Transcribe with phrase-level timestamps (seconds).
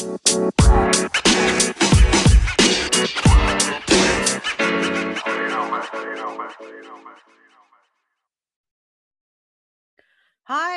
[0.00, 0.08] Hi,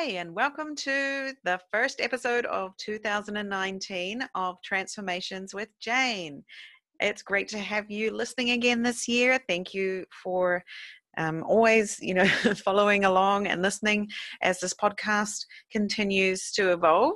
[0.10, 6.44] and welcome to the first episode of 2019 of Transformations with Jane.
[7.00, 9.40] It's great to have you listening again this year.
[9.48, 10.66] Thank you for
[11.18, 12.28] um, always, you know,
[12.66, 14.10] following along and listening
[14.42, 17.16] as this podcast continues to evolve.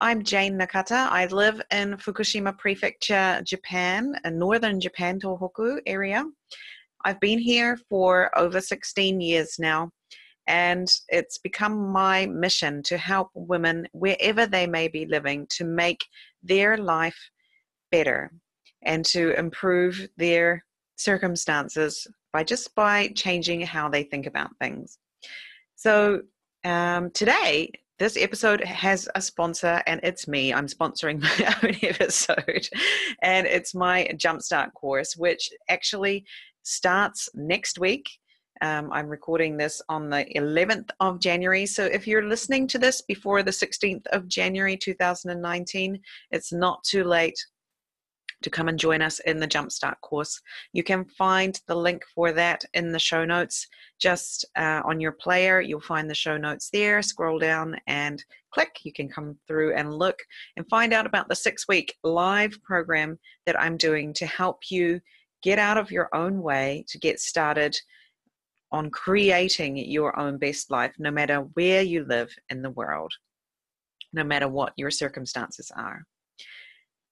[0.00, 1.08] I'm Jane Nakata.
[1.08, 6.24] I live in Fukushima Prefecture, Japan, in northern Japan, Tohoku area.
[7.04, 9.92] I've been here for over 16 years now,
[10.48, 16.04] and it's become my mission to help women wherever they may be living to make
[16.42, 17.30] their life
[17.92, 18.32] better
[18.82, 20.64] and to improve their
[20.96, 24.98] circumstances by just by changing how they think about things.
[25.76, 26.22] So
[26.64, 30.52] um, today, this episode has a sponsor, and it's me.
[30.52, 32.68] I'm sponsoring my own episode,
[33.22, 36.24] and it's my Jumpstart course, which actually
[36.62, 38.08] starts next week.
[38.62, 41.66] Um, I'm recording this on the 11th of January.
[41.66, 47.04] So if you're listening to this before the 16th of January 2019, it's not too
[47.04, 47.38] late
[48.42, 50.40] to come and join us in the Jumpstart course.
[50.72, 53.66] You can find the link for that in the show notes.
[53.98, 57.02] Just uh, on your player, you'll find the show notes there.
[57.02, 58.80] Scroll down and click.
[58.82, 60.18] You can come through and look
[60.56, 65.00] and find out about the six week live program that I'm doing to help you
[65.42, 67.76] get out of your own way to get started
[68.72, 73.12] on creating your own best life, no matter where you live in the world,
[74.12, 76.04] no matter what your circumstances are.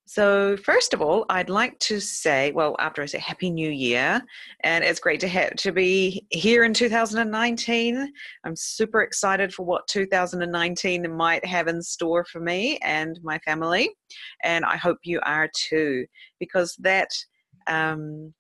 [0.04, 4.20] So, first of all, I'd like to say, well, after I say Happy New Year,
[4.64, 8.12] and it's great to have to be here in 2019.
[8.44, 13.90] I'm super excited for what 2019 might have in store for me and my family,
[14.42, 16.04] and I hope you are too,
[16.40, 17.10] because that
[17.68, 18.34] um,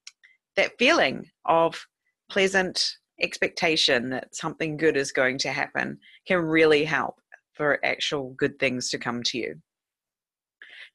[0.56, 1.80] that feeling of
[2.28, 7.14] pleasant expectation that something good is going to happen can really help
[7.52, 9.54] for actual good things to come to you.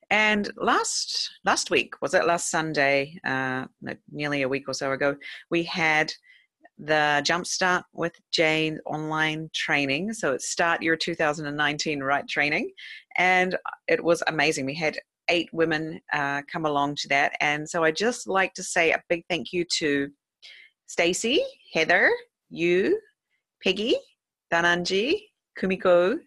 [0.10, 3.66] And last last week was it last Sunday, uh,
[4.12, 5.16] nearly a week or so ago,
[5.50, 6.14] we had
[6.80, 10.14] the Jumpstart with Jane online training.
[10.14, 12.72] So it's Start Your 2019 Right training,
[13.18, 13.58] and
[13.88, 14.66] it was amazing.
[14.66, 14.98] We had
[15.30, 19.04] eight women uh, come along to that, and so I just like to say a
[19.10, 20.10] big thank you to
[20.88, 21.44] Stacy,
[21.74, 22.10] Heather,
[22.50, 23.00] you,
[23.62, 23.98] Peggy,
[24.54, 25.20] Dananji,
[25.60, 26.18] Kumiko,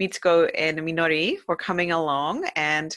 [0.00, 2.96] Mitsuko and Minori for coming along and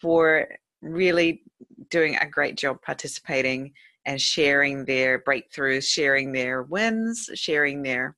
[0.00, 0.48] for
[0.82, 1.42] really
[1.90, 3.72] doing a great job participating
[4.06, 8.16] and sharing their breakthroughs, sharing their wins, sharing their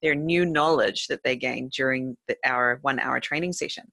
[0.00, 3.84] their new knowledge that they gained during the, our one hour training session.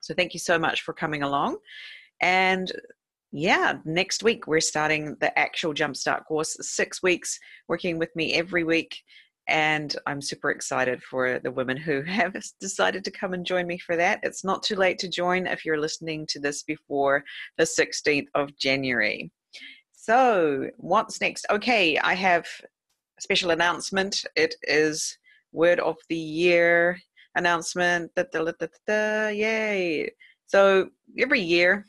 [0.00, 1.56] So thank you so much for coming along.
[2.20, 2.70] And
[3.32, 8.62] yeah, next week we're starting the actual Jumpstart course, six weeks working with me every
[8.62, 9.02] week
[9.50, 13.78] and I'm super excited for the women who have decided to come and join me
[13.78, 14.20] for that.
[14.22, 17.24] It's not too late to join if you're listening to this before
[17.58, 19.30] the 16th of January.
[19.92, 21.44] So, what's next?
[21.50, 22.46] Okay, I have
[23.18, 24.24] a special announcement.
[24.34, 25.18] It is
[25.52, 26.98] Word of the Year
[27.34, 28.10] announcement.
[28.14, 28.50] Da, da,
[28.86, 30.10] da, yay!
[30.46, 30.88] So,
[31.18, 31.86] every year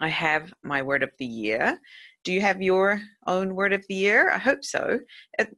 [0.00, 1.78] I have my Word of the Year.
[2.24, 4.30] Do you have your own Word of the Year?
[4.30, 5.00] I hope so.
[5.38, 5.54] It,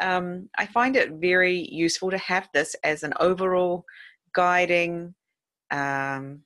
[0.00, 3.84] um, I find it very useful to have this as an overall
[4.34, 5.14] guiding,
[5.70, 6.40] um,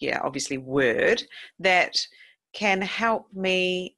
[0.00, 1.22] yeah, obviously word
[1.58, 1.98] that
[2.52, 3.96] can help me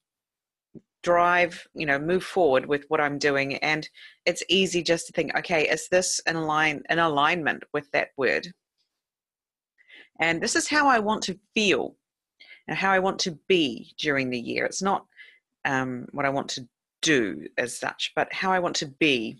[1.03, 3.57] drive you know move forward with what i'm doing.
[3.59, 3.89] And
[4.25, 8.49] it's easy just to think okay is this in line in alignment with that word?
[10.19, 11.95] And this is how i want to feel
[12.67, 14.65] and how i want to be during the year.
[14.65, 15.07] It's not
[15.65, 16.67] um, what i want to
[17.03, 19.39] do as such, but how I want to be.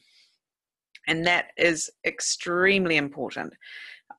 [1.09, 3.53] And that is extremely important.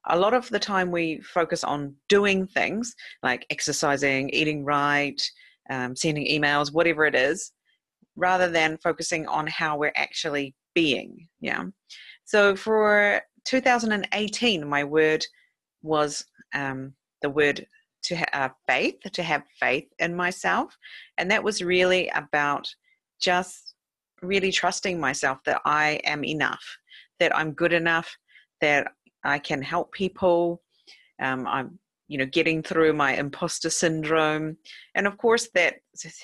[0.05, 5.21] A lot of the time we focus on doing things like exercising, eating right,
[5.69, 7.51] um, sending emails, whatever it is,
[8.15, 11.27] rather than focusing on how we're actually being.
[11.41, 11.65] Yeah.
[12.25, 15.25] So for 2018, my word
[15.81, 17.65] was um, the word
[18.03, 20.77] to have uh, faith, to have faith in myself.
[21.17, 22.67] And that was really about
[23.21, 23.75] just
[24.21, 26.63] really trusting myself that I am enough,
[27.19, 28.15] that I'm good enough,
[28.61, 28.87] that
[29.23, 30.61] I can help people.
[31.21, 34.57] Um, I'm, you know, getting through my imposter syndrome.
[34.95, 35.75] And of course, that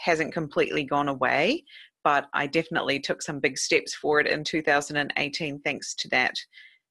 [0.01, 1.63] hasn't completely gone away,
[2.03, 6.35] but I definitely took some big steps forward in 2018 thanks to that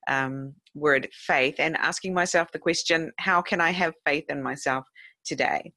[0.08, 4.84] um, word faith and asking myself the question how can I have faith in myself
[5.25, 5.72] today?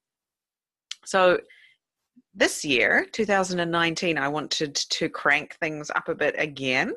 [1.06, 1.40] So,
[2.36, 6.94] this year, 2019, I wanted to crank things up a bit again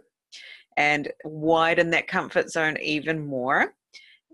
[0.77, 3.75] and widen that comfort zone even more.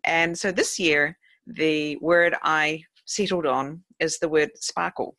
[0.04, 5.16] And so this year, the word I settled on is the word sparkle.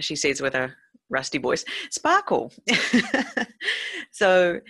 [0.00, 0.72] She says with a
[1.10, 2.52] rusty voice, sparkle.
[4.12, 4.60] so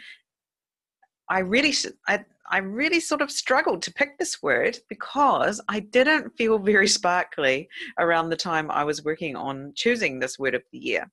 [1.30, 1.74] I really,
[2.08, 6.88] I, I really sort of struggled to pick this word because I didn't feel very
[6.88, 11.10] sparkly around the time I was working on choosing this word of the year.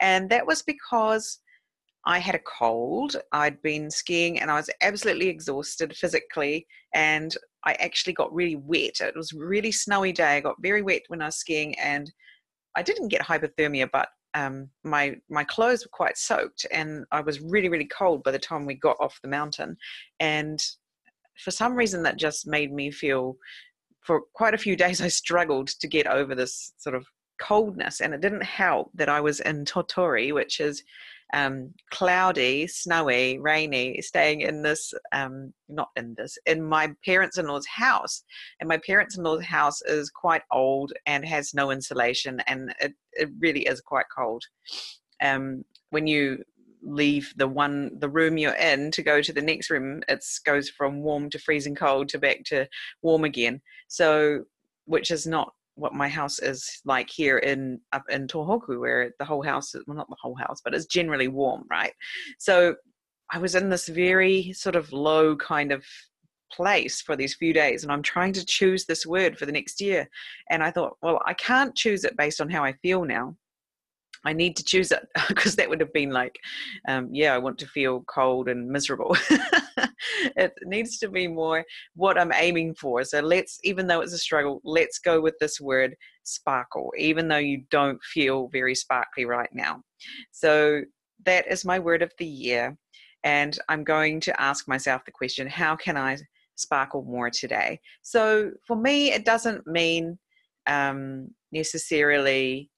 [0.00, 1.40] And that was because
[2.04, 3.16] I had a cold.
[3.32, 6.66] I'd been skiing and I was absolutely exhausted physically.
[6.94, 9.00] And I actually got really wet.
[9.00, 10.36] It was a really snowy day.
[10.36, 12.12] I got very wet when I was skiing and
[12.76, 17.40] I didn't get hypothermia, but um, my my clothes were quite soaked, and I was
[17.40, 19.76] really really cold by the time we got off the mountain.
[20.20, 20.62] And
[21.42, 23.36] for some reason, that just made me feel.
[24.02, 27.06] For quite a few days, I struggled to get over this sort of
[27.40, 30.82] coldness, and it didn't help that I was in Tottori, which is
[31.34, 37.46] um, cloudy, snowy, rainy, staying in this, um, not in this, in my parents in
[37.46, 38.22] law's house.
[38.60, 42.94] And my parents in law's house is quite old and has no insulation, and it,
[43.12, 44.42] it really is quite cold.
[45.22, 46.42] Um, when you
[46.82, 50.68] leave the one the room you're in to go to the next room it goes
[50.68, 52.66] from warm to freezing cold to back to
[53.02, 54.44] warm again so
[54.84, 59.24] which is not what my house is like here in up in Tohoku, where the
[59.24, 61.92] whole house, well, not the whole house, but it's generally warm, right?
[62.38, 62.74] So
[63.30, 65.84] I was in this very sort of low kind of
[66.52, 69.80] place for these few days, and I'm trying to choose this word for the next
[69.80, 70.08] year.
[70.50, 73.36] And I thought, well, I can't choose it based on how I feel now.
[74.26, 76.36] I need to choose it because that would have been like,
[76.88, 79.16] um, yeah, I want to feel cold and miserable.
[80.36, 81.64] it needs to be more
[81.94, 83.04] what I'm aiming for.
[83.04, 85.94] So let's, even though it's a struggle, let's go with this word
[86.24, 89.82] sparkle, even though you don't feel very sparkly right now.
[90.32, 90.82] So
[91.24, 92.76] that is my word of the year.
[93.22, 96.18] And I'm going to ask myself the question how can I
[96.56, 97.80] sparkle more today?
[98.02, 100.18] So for me, it doesn't mean
[100.66, 102.70] um, necessarily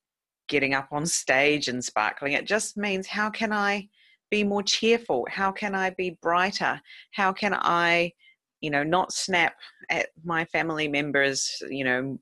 [0.49, 2.33] getting up on stage and sparkling.
[2.33, 3.89] It just means how can I
[4.31, 5.27] be more cheerful?
[5.31, 6.81] How can I be brighter?
[7.13, 8.13] How can I,
[8.61, 9.55] you know, not snap
[9.91, 12.19] at my family members, you know,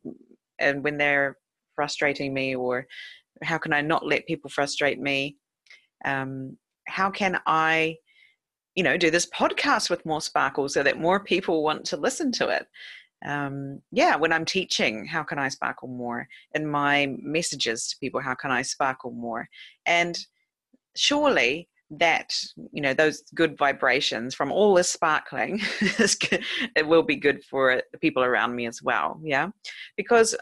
[0.59, 1.37] and when they're
[1.75, 2.87] frustrating me, or
[3.43, 5.37] how can I not let people frustrate me?
[6.05, 6.57] Um,
[6.87, 7.97] how can I,
[8.75, 12.33] you know, do this podcast with more sparkle so that more people want to listen
[12.33, 12.67] to it?
[13.27, 16.29] Um, yeah, when I'm teaching, how can I sparkle more?
[16.55, 19.49] In my messages to people, how can I sparkle more?
[19.85, 20.17] And
[20.95, 22.35] surely that
[22.73, 27.99] you know those good vibrations from all this sparkling it will be good for the
[27.99, 29.49] people around me as well yeah
[29.97, 30.35] because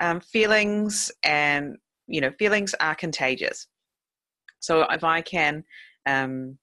[0.00, 1.76] um, feelings and
[2.06, 3.66] you know feelings are contagious
[4.60, 5.64] so if i can
[6.06, 6.56] um,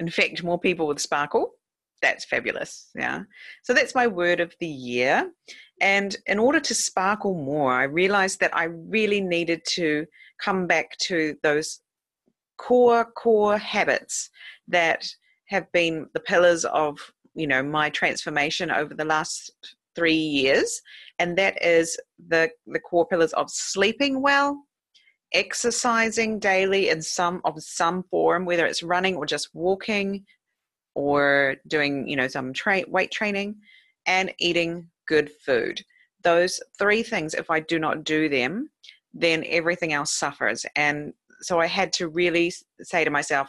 [0.00, 1.52] infect more people with sparkle
[2.00, 2.90] that's fabulous.
[2.94, 3.22] Yeah.
[3.62, 5.30] So that's my word of the year.
[5.80, 10.06] And in order to sparkle more, I realized that I really needed to
[10.42, 11.80] come back to those
[12.58, 14.30] core, core habits
[14.68, 15.06] that
[15.46, 16.98] have been the pillars of,
[17.34, 19.52] you know, my transformation over the last
[19.94, 20.80] three years.
[21.18, 24.64] And that is the, the core pillars of sleeping well,
[25.32, 30.24] exercising daily in some of some form, whether it's running or just walking,
[30.98, 33.54] or doing you know some tra- weight training
[34.06, 35.80] and eating good food.
[36.24, 38.70] Those three things if i do not do them
[39.14, 40.66] then everything else suffers.
[40.74, 42.52] And so i had to really
[42.82, 43.48] say to myself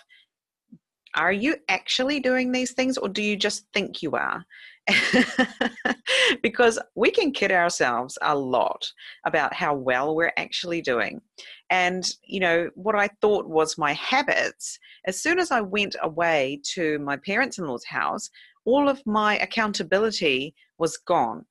[1.16, 4.46] are you actually doing these things or do you just think you are
[6.44, 8.92] because we can kid ourselves a lot
[9.26, 11.22] about how well we're actually doing.
[11.70, 16.62] And, you know, what I thought was my habits, as soon as I went away
[16.74, 18.30] to my parents in law's house,
[18.66, 21.46] all of my accountability was gone.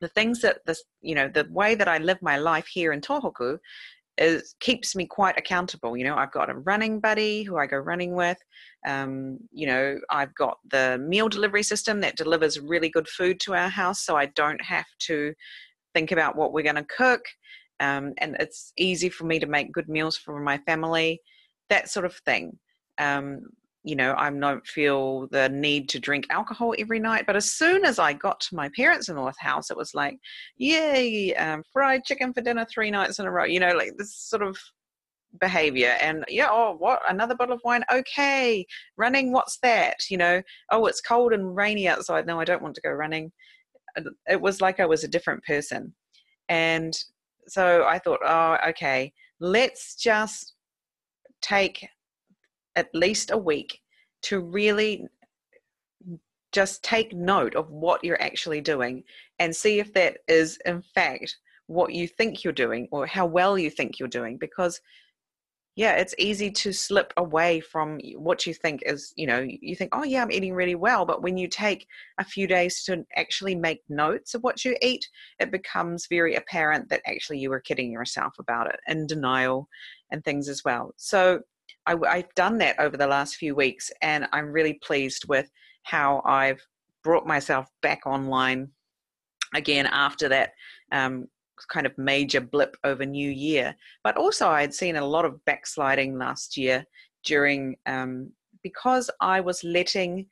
[0.00, 3.00] The things that this, you know, the way that I live my life here in
[3.00, 3.58] Tohoku
[4.18, 5.96] is keeps me quite accountable.
[5.96, 8.38] You know, I've got a running buddy who I go running with.
[8.86, 13.54] Um, you know, I've got the meal delivery system that delivers really good food to
[13.54, 15.34] our house, so I don't have to
[15.94, 17.22] think about what we're going to cook.
[17.80, 21.20] Um, and it's easy for me to make good meals for my family,
[21.70, 22.58] that sort of thing.
[22.98, 23.40] Um,
[23.84, 27.24] you know, I don't feel the need to drink alcohol every night.
[27.26, 30.18] But as soon as I got to my parents in law's house, it was like,
[30.56, 33.44] yay, um, fried chicken for dinner three nights in a row.
[33.44, 34.58] You know, like this sort of
[35.40, 38.64] behavior and yeah oh what another bottle of wine okay
[38.96, 42.72] running what's that you know oh it's cold and rainy outside no i don't want
[42.72, 43.32] to go running
[44.28, 45.92] it was like i was a different person
[46.48, 46.96] and
[47.48, 50.54] so i thought oh okay let's just
[51.42, 51.88] take
[52.76, 53.80] at least a week
[54.22, 55.06] to really
[56.52, 59.02] just take note of what you're actually doing
[59.38, 63.58] and see if that is in fact what you think you're doing or how well
[63.58, 64.38] you think you're doing.
[64.38, 64.80] Because
[65.76, 69.90] yeah it's easy to slip away from what you think is you know you think
[69.92, 71.04] oh yeah i'm eating really well.
[71.04, 71.88] But when you take
[72.18, 75.08] a few days to actually make notes of what you eat
[75.40, 79.68] it becomes very apparent that actually you were kidding yourself about it and denial
[80.12, 80.92] and things as well.
[80.96, 81.40] So
[81.86, 85.50] I, i've done that over the last few weeks and i'm really pleased with
[85.84, 86.60] how I've
[87.04, 88.68] brought myself back online
[89.54, 90.50] again after that
[90.90, 91.26] um,
[91.68, 93.76] kind of major blip over New Year.
[94.02, 96.84] But also, I had seen a lot of backsliding last year
[97.24, 100.26] during um, because I was letting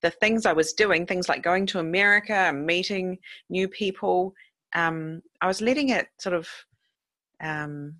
[0.00, 3.18] the things I was doing, things like going to America and meeting
[3.50, 4.32] new people,
[4.74, 6.48] um, I was letting it sort of
[7.42, 7.94] um,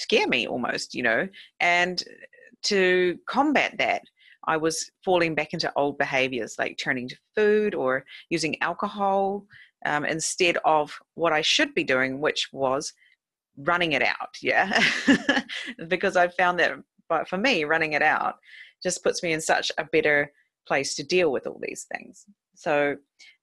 [0.00, 1.28] scare me almost, you know.
[1.60, 2.02] And
[2.64, 4.02] to combat that,
[4.46, 9.44] I was falling back into old behaviors like turning to food or using alcohol
[9.86, 12.92] um, instead of what I should be doing, which was
[13.58, 14.34] running it out.
[14.40, 14.82] Yeah.
[15.88, 16.72] because I found that,
[17.08, 18.36] but for me, running it out
[18.82, 20.32] just puts me in such a better
[20.66, 22.24] place to deal with all these things.
[22.54, 22.96] So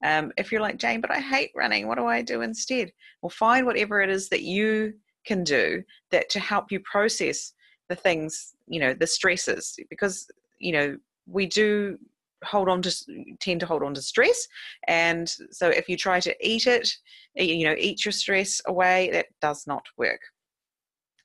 [0.03, 2.91] um, if you're like, Jane, but I hate running, what do I do instead?
[3.21, 4.93] Well, find whatever it is that you
[5.27, 7.53] can do that to help you process
[7.89, 10.27] the things, you know, the stresses, because
[10.59, 11.97] you know we do
[12.43, 12.91] hold on to
[13.39, 14.47] tend to hold on to stress
[14.87, 16.87] and so if you try to eat it
[17.35, 20.21] you know eat your stress away that does not work.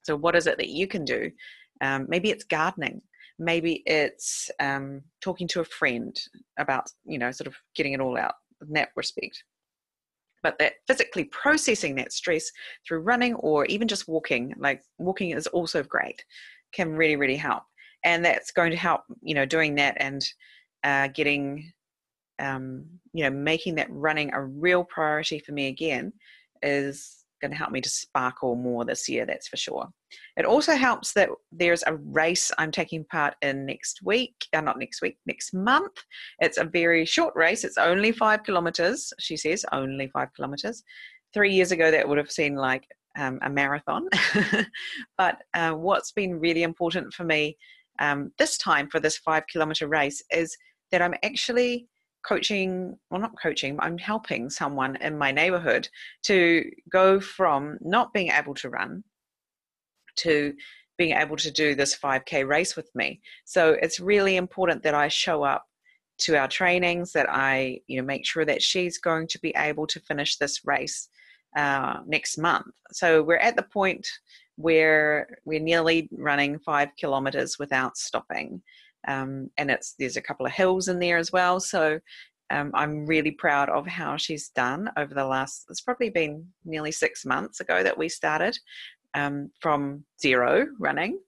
[0.02, 1.30] So what is it that you can do?
[1.80, 3.02] Um, maybe it's gardening.
[3.38, 6.18] Maybe it's um, talking to a friend
[6.58, 8.34] about you know sort of getting it all out
[8.66, 9.42] in that respect
[10.42, 12.50] but that physically processing that stress
[12.86, 16.24] through running or even just walking like walking is also great
[16.72, 17.62] can really really help.
[18.04, 20.24] And that's going to help you know doing that and
[20.84, 21.70] uh, getting
[22.38, 26.12] um, you know making that running a real priority for me again
[26.62, 29.88] is going to help me to sparkle more this year that's for sure.
[30.36, 34.78] It also helps that there's a race i'm taking part in next week uh, not
[34.78, 35.92] next week next month.
[36.40, 40.82] It's a very short race it's only five kilometers she says only five kilometers.
[41.34, 42.86] Three years ago that would have seemed like
[43.18, 44.08] um, a marathon.
[45.18, 47.58] But uh, what's been really important for me
[47.98, 50.56] um, this time for this five kilometer race is
[50.90, 51.88] that I'm actually
[52.26, 55.88] coaching, well, not coaching, I'm helping someone in my neighborhood
[56.24, 59.04] to go from not being able to run
[60.16, 60.54] to
[60.98, 63.20] being able to do this 5K race with me.
[63.44, 65.64] So it's really important that I show up
[66.18, 69.86] to our trainings, that I, you know, make sure that she's going to be able
[69.88, 71.08] to finish this race
[71.56, 72.66] uh, next month.
[72.92, 74.06] So we're at the point
[74.56, 78.62] where we're nearly running five kilometers without stopping.
[79.08, 81.60] Um, and it's there's a couple of hills in there as well.
[81.60, 82.00] So
[82.50, 85.64] um, I'm really proud of how she's done over the last.
[85.70, 88.58] It's probably been nearly six months ago that we started
[89.14, 91.18] um, from zero running,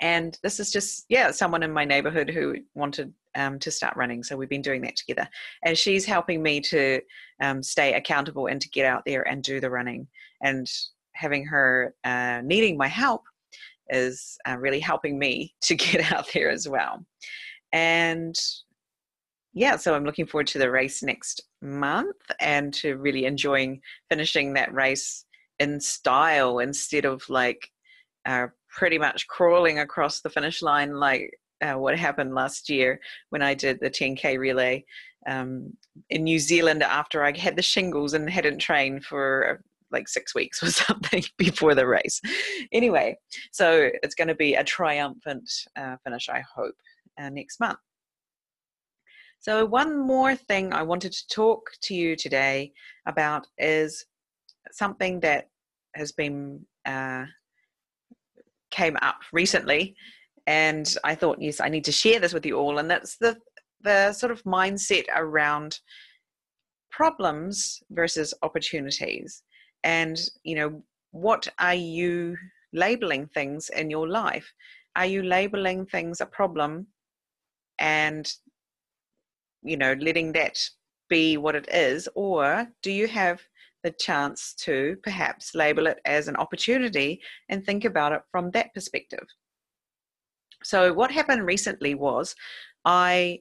[0.00, 4.22] and this is just yeah someone in my neighborhood who wanted um, to start running.
[4.22, 5.28] So we've been doing that together,
[5.64, 7.00] and she's helping me to
[7.42, 10.06] um, stay accountable and to get out there and do the running.
[10.40, 10.70] And
[11.14, 13.22] having her uh, needing my help
[13.90, 17.04] is uh, really helping me to get out there as well.
[17.72, 18.36] And
[19.52, 24.52] yeah, so I'm looking forward to the race next month and to really enjoying finishing
[24.54, 25.24] that race
[25.58, 27.70] in style instead of like
[28.26, 31.30] uh, pretty much crawling across the finish line like
[31.62, 33.00] uh, what happened last year
[33.30, 34.84] when I did the 10k relay
[35.26, 35.72] um,
[36.10, 39.62] in New Zealand after I had the shingles and hadn't trained for
[39.94, 42.20] like six weeks or something before the race.
[42.72, 43.16] Anyway,
[43.52, 46.74] so it's going to be a triumphant uh, finish, I hope,
[47.18, 47.78] uh, next month.
[49.40, 52.72] So, one more thing I wanted to talk to you today
[53.06, 54.04] about is
[54.72, 55.48] something that
[55.94, 57.24] has been uh,
[58.70, 59.94] came up recently,
[60.46, 63.36] and I thought, yes, I need to share this with you all, and that's the
[63.82, 65.78] the sort of mindset around
[66.90, 69.42] problems versus opportunities
[69.84, 72.36] and you know what are you
[72.72, 74.52] labeling things in your life
[74.96, 76.86] are you labeling things a problem
[77.78, 78.34] and
[79.62, 80.58] you know letting that
[81.08, 83.40] be what it is or do you have
[83.84, 88.74] the chance to perhaps label it as an opportunity and think about it from that
[88.74, 89.24] perspective.
[90.64, 92.34] So, what happened recently was
[92.84, 93.40] I,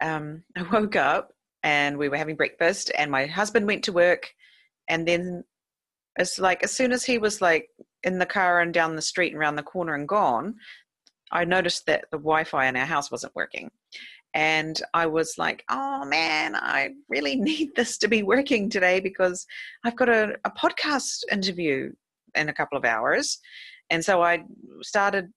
[0.00, 1.32] um, I woke up
[1.62, 4.32] and we were having breakfast, and my husband went to work,
[4.88, 5.44] and then
[6.18, 7.68] it's like as soon as he was like
[8.02, 10.56] in the car and down the street and around the corner and gone,
[11.30, 13.70] I noticed that the Wi-Fi in our house wasn't working,
[14.34, 19.46] and I was like, "Oh man, I really need this to be working today because
[19.84, 21.92] I've got a, a podcast interview
[22.34, 23.38] in a couple of hours."
[23.90, 24.44] And so I
[24.82, 25.32] started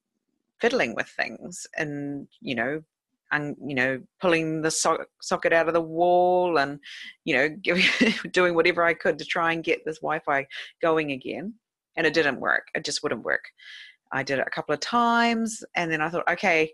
[0.59, 2.83] fiddling with things and you know
[3.31, 6.79] and you know pulling the so- socket out of the wall and
[7.25, 7.85] you know giving,
[8.31, 10.45] doing whatever i could to try and get this wi-fi
[10.81, 11.53] going again.
[11.97, 12.67] And it didn't work.
[12.73, 13.43] It just wouldn't work.
[14.13, 16.71] I did it a couple of times and then i thought okay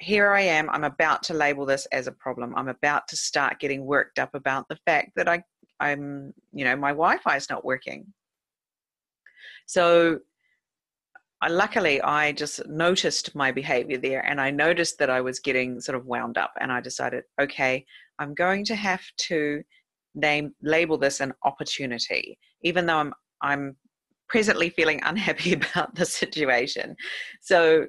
[0.00, 0.68] here i am.
[0.70, 2.54] I'm about to label this as a problem.
[2.56, 5.42] I'm about to start getting worked up about the fact that i
[5.80, 8.06] i'm you know my wi-fi is not working.
[9.66, 10.18] So
[11.48, 15.96] Luckily I just noticed my behavior there and I noticed that I was getting sort
[15.96, 17.84] of wound up and I decided, okay,
[18.18, 19.62] I'm going to have to
[20.14, 23.76] name label this an opportunity, even though I'm I'm
[24.28, 26.96] presently feeling unhappy about the situation.
[27.40, 27.86] So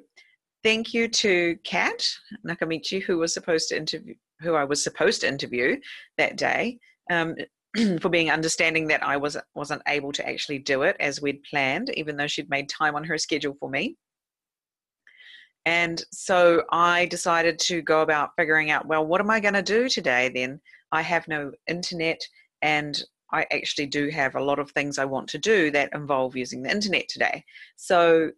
[0.62, 2.06] thank you to Kat
[2.46, 5.76] Nakamichi, who was supposed to interview who I was supposed to interview
[6.18, 6.78] that day.
[7.10, 7.36] Um,
[8.00, 11.90] for being understanding that I was wasn't able to actually do it as we'd planned,
[11.90, 13.96] even though she'd made time on her schedule for me.
[15.66, 19.62] And so I decided to go about figuring out, well, what am I going to
[19.62, 20.60] do today then?
[20.92, 22.20] I have no internet
[22.62, 23.02] and
[23.32, 26.62] I actually do have a lot of things I want to do that involve using
[26.62, 27.44] the internet today.
[27.74, 28.30] So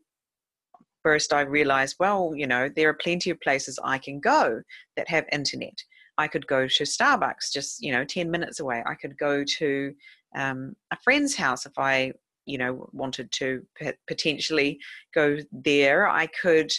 [1.03, 4.63] first I realized, well, you know, there are plenty of places I can go
[4.97, 5.83] that have internet.
[6.19, 8.83] I could go to Starbucks just, you know, 10 minutes away.
[8.85, 9.95] I could go to
[10.37, 12.13] um, a friend's house if I,
[12.45, 13.65] you know, wanted to
[14.07, 14.79] potentially
[15.15, 16.09] go there.
[16.09, 16.73] I could,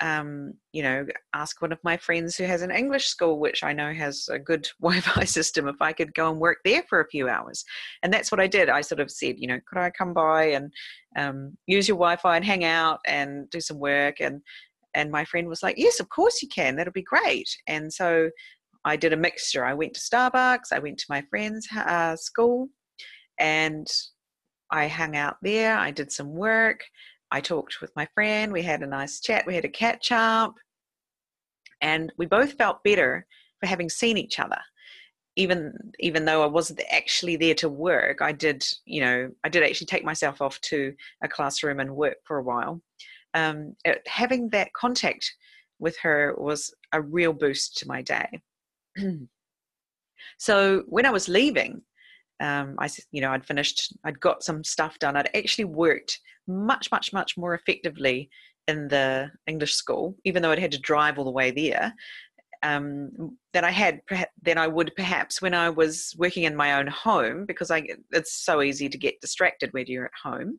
[0.00, 3.74] um, you know, ask one of my friends who has an English school, which I
[3.74, 7.00] know has a good Wi Fi system, if I could go and work there for
[7.00, 7.64] a few hours.
[8.02, 8.70] And that's what I did.
[8.70, 10.72] I sort of said, you know, could I come by and
[11.16, 14.20] um, use your Wi Fi and hang out and do some work?
[14.20, 14.40] And
[14.94, 16.74] and my friend was like, yes, of course you can.
[16.74, 17.48] That'll be great.
[17.66, 18.30] And so
[18.88, 19.64] I did a mixture.
[19.64, 22.68] I went to Starbucks, I went to my friend's uh, school,
[23.38, 23.86] and
[24.70, 25.76] I hung out there.
[25.76, 26.80] I did some work.
[27.30, 28.52] I talked with my friend.
[28.52, 29.46] We had a nice chat.
[29.46, 30.54] We had a catch up.
[31.80, 33.26] And we both felt better
[33.60, 34.58] for having seen each other.
[35.36, 39.62] Even even though I wasn't actually there to work, I did, you know, I did
[39.62, 42.80] actually take myself off to a classroom and work for a while.
[43.34, 45.32] Um, having that contact
[45.78, 48.42] with her was a real boost to my day.
[50.38, 51.82] so when I was leaving,
[52.40, 55.16] um, I, you know, I'd finished, I'd got some stuff done.
[55.16, 58.30] I'd actually worked much, much, much more effectively
[58.66, 61.94] in the English school, even though I'd had to drive all the way there,
[62.62, 64.00] um, than I had,
[64.42, 68.44] than I would perhaps when I was working in my own home, because I, it's
[68.44, 70.58] so easy to get distracted when you're at home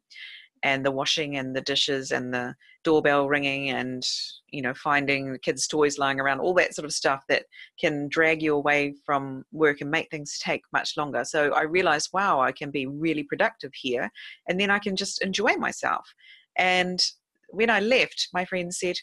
[0.64, 2.56] and the washing and the dishes and the
[2.90, 4.04] doorbell ringing and
[4.50, 7.44] you know finding the kids toys lying around all that sort of stuff that
[7.80, 11.24] can drag you away from work and make things take much longer.
[11.24, 14.10] So i realized wow i can be really productive here
[14.48, 16.06] and then i can just enjoy myself.
[16.58, 17.00] And
[17.50, 18.98] when i left my friend said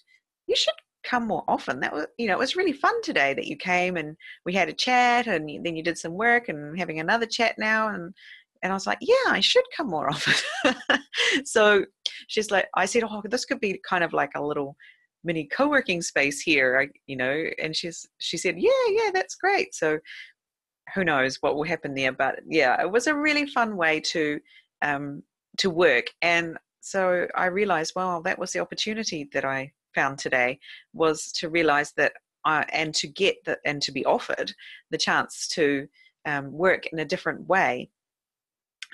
[0.49, 1.79] you should come more often.
[1.81, 4.69] That was you know it was really fun today that you came and we had
[4.69, 8.13] a chat and then you did some work and having another chat now and
[8.67, 10.35] and I was like, yeah, I should come more often.
[11.45, 11.85] so
[12.27, 14.77] she's like, I said, oh, this could be kind of like a little
[15.23, 17.45] mini co-working space here, I, you know.
[17.63, 19.73] And she's she said, yeah, yeah, that's great.
[19.73, 20.01] So
[20.97, 22.11] who knows what will happen there?
[22.11, 24.41] But yeah, it was a really fun way to
[24.83, 25.23] um,
[25.59, 26.07] to work.
[26.21, 30.59] And so I realized, well, that was the opportunity that I found today
[30.93, 34.53] was to realize that I, and to get the, and to be offered
[34.91, 35.87] the chance to
[36.25, 37.91] um, work in a different way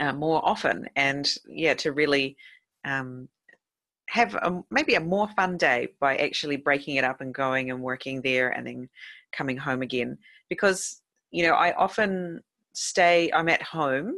[0.02, 2.36] uh, more often and yeah to really
[2.84, 3.28] um,
[4.08, 7.80] have a, maybe a more fun day by actually breaking it up and going and
[7.80, 8.88] working there and then
[9.32, 10.18] coming home again.
[10.48, 12.40] Because you know i often
[12.74, 14.14] stay i'm at home.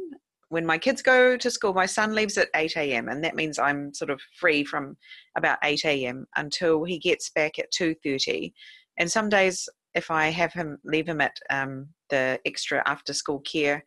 [0.49, 3.57] When my kids go to school my son leaves at 8 a.m and that means
[3.59, 4.97] i'm sort of free from
[5.37, 8.53] about 8 a.m until he gets back at 2.30
[8.97, 13.39] and some days if i have him leave him at um, the extra after school
[13.39, 13.83] care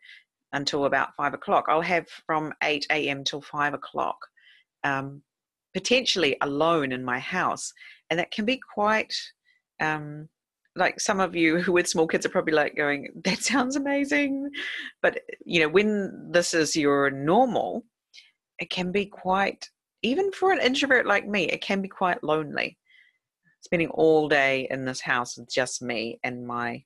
[0.53, 1.65] until about five o'clock.
[1.67, 3.23] I'll have from 8 a.m.
[3.23, 4.17] till five o'clock,
[4.83, 5.21] um,
[5.73, 7.71] potentially alone in my house.
[8.09, 9.13] And that can be quite
[9.79, 10.27] um,
[10.75, 14.49] like some of you who with small kids are probably like going, that sounds amazing.
[15.01, 17.85] But, you know, when this is your normal,
[18.59, 19.69] it can be quite,
[20.01, 22.77] even for an introvert like me, it can be quite lonely.
[23.61, 26.83] Spending all day in this house with just me and my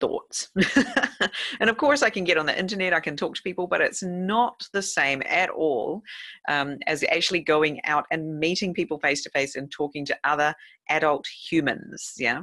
[0.00, 0.50] thoughts.
[1.60, 3.80] and of course, I can get on the internet, I can talk to people, but
[3.80, 6.02] it's not the same at all
[6.48, 10.54] um, as actually going out and meeting people face to face and talking to other
[10.88, 12.14] adult humans.
[12.16, 12.42] Yeah.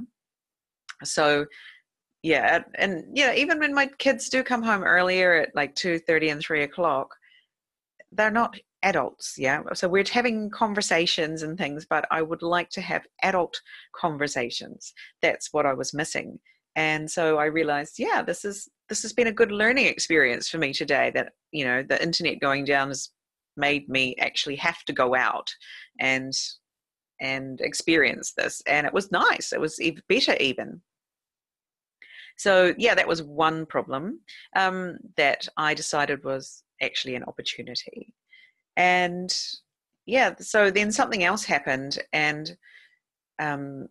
[1.04, 1.46] So,
[2.24, 6.30] yeah, and yeah, even when my kids do come home earlier at like two thirty
[6.30, 7.16] and three o'clock,
[8.12, 12.80] they're not adults yeah so we're having conversations and things but i would like to
[12.80, 13.60] have adult
[13.96, 16.40] conversations that's what i was missing
[16.78, 20.58] and so i realized yeah this is this has been a good learning experience for
[20.58, 23.10] me today that you know the internet going down has
[23.58, 25.50] made me actually have to go out
[26.00, 26.34] and
[27.20, 28.62] and experience this.
[28.68, 29.52] And it was nice.
[29.52, 30.82] It was even better even.
[32.38, 34.20] So yeah that was one problem
[34.56, 38.14] um, that i decided was actually an opportunity.
[38.76, 39.36] And
[40.06, 42.56] yeah so then something else happened and
[43.40, 43.88] um,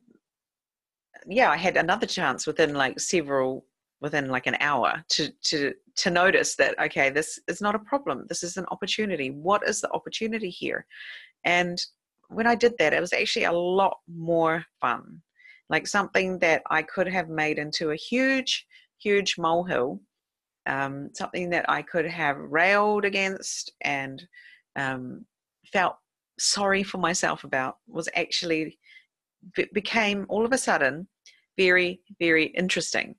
[1.29, 3.65] yeah i had another chance within like several
[4.01, 8.27] within like an hour to to to notice that okay this is not a problem.
[8.29, 9.31] This is an opportunity.
[9.31, 10.87] What is the opportunity here?
[11.45, 11.83] And
[12.29, 15.23] when I did that, it was actually a lot more fun.
[15.71, 18.67] Like something that I could have made into a huge,
[18.99, 20.01] huge molehill,
[20.67, 24.23] um, something that I could have railed against and
[24.77, 25.25] um,
[25.73, 25.97] felt
[26.39, 28.79] sorry for myself about was actually
[29.73, 31.07] became all of a sudden
[31.57, 33.15] very, very interesting.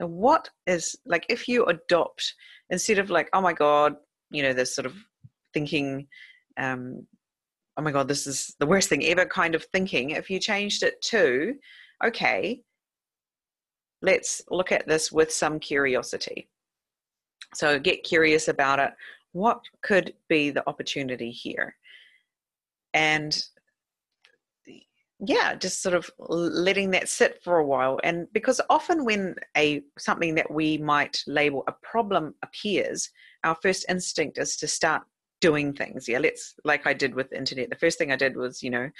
[0.00, 2.34] And what is like if you adopt
[2.70, 3.96] instead of like, oh my God,
[4.30, 4.94] you know, this sort of
[5.54, 6.06] thinking
[6.58, 7.06] um,
[7.78, 10.82] oh my god this is the worst thing ever kind of thinking if you changed
[10.82, 11.54] it to
[12.02, 12.62] okay
[14.02, 16.48] let's look at this with some curiosity.
[17.54, 18.90] So get curious about it.
[19.32, 21.76] What could be the opportunity here?
[22.94, 23.36] And
[25.24, 29.82] yeah just sort of letting that sit for a while and because often when a
[29.98, 33.10] something that we might label a problem appears
[33.44, 35.02] our first instinct is to start
[35.40, 36.08] doing things.
[36.08, 38.90] Yeah let's like i did with internet the first thing i did was you know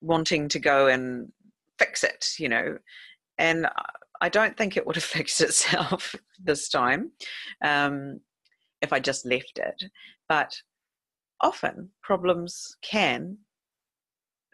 [0.00, 1.32] wanting to go and
[1.78, 2.78] fix it you know
[3.38, 3.66] and
[4.20, 7.10] i don't think it would have fixed itself this time
[7.64, 8.20] um,
[8.82, 9.82] if i just left it
[10.28, 10.54] but
[11.40, 13.36] often problems can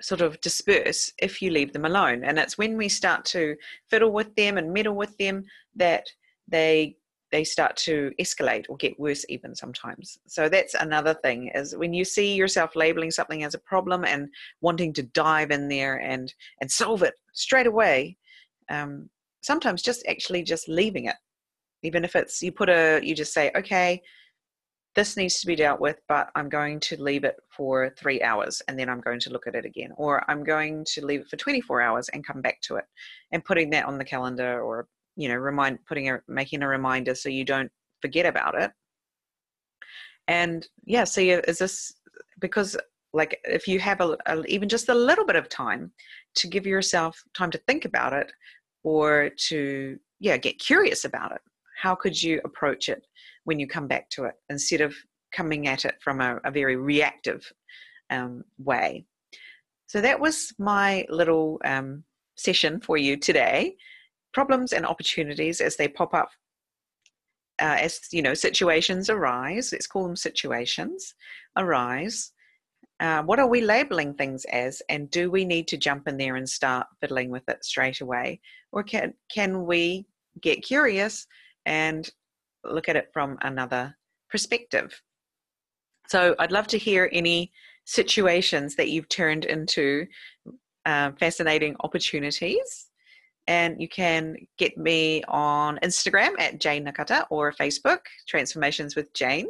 [0.01, 2.25] sort of disperse if you leave them alone.
[2.25, 3.57] And it's when we start to
[3.89, 5.45] fiddle with them and meddle with them
[5.77, 6.07] that
[6.49, 6.97] they
[7.33, 10.19] they start to escalate or get worse even sometimes.
[10.29, 14.29] So that's another thing is when you see yourself labeling something as a problem and
[14.61, 18.17] wanting to dive in there and and solve it straight away
[18.71, 19.09] um,
[19.43, 21.17] sometimes just actually just leaving it.
[21.83, 24.01] Even if it's you put a you just say okay
[24.95, 28.63] this needs to be dealt with but i'm going to leave it for three hours
[28.69, 29.91] and then i'm going to look at it again.
[29.97, 32.85] Or i'm going to leave it for 24 hours and come back to it
[33.33, 37.15] and putting that on the calendar or you know remind putting a making a reminder
[37.15, 38.71] so you don't forget about it.
[40.29, 41.93] And yeah so is this
[42.41, 42.77] because
[43.13, 45.93] like if you have a, a, even just a little bit of time
[46.35, 48.33] to give yourself time to think about it
[48.83, 51.41] or to yeah get curious about it
[51.81, 53.07] how could you approach it
[53.45, 54.95] when you come back to it instead of
[55.35, 57.51] coming at it from a, a very reactive
[58.11, 59.05] um, way?
[59.87, 62.05] So that was my little um,
[62.37, 63.77] session for you today.
[64.33, 66.31] Problems and opportunities as they pop up
[67.61, 71.15] uh, as you know situations arise let's call them situations
[71.57, 72.33] arise.
[73.01, 76.37] Uh, what are we labeling things as and do we need to jump in there
[76.37, 78.41] and start fiddling with it straight away?
[78.73, 80.07] Or can can we
[80.41, 81.27] get curious
[81.67, 82.11] and
[82.65, 83.97] look at it from another
[84.31, 85.01] perspective
[86.09, 87.53] so i'd love to hear any
[87.85, 90.07] situations that you've turned into
[90.87, 92.89] uh, fascinating opportunities
[93.47, 99.49] and you can get me on Instagram at Jane Nakata or Facebook, Transformations with Jane.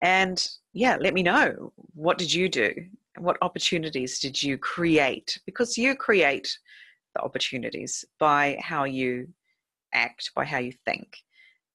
[0.00, 2.72] And yeah, let me know what did you do?
[3.18, 5.38] What opportunities did you create?
[5.44, 6.56] Because you create
[7.14, 9.28] the opportunities by how you
[9.92, 11.16] act, by how you think.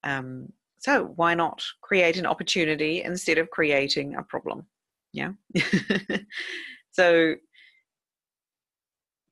[0.03, 4.65] Um, so why not create an opportunity instead of creating a problem?
[5.13, 5.31] Yeah.
[6.91, 7.35] so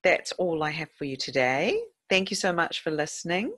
[0.03, 1.81] that's all I have for you today.
[2.09, 3.53] Thank you so much for listening.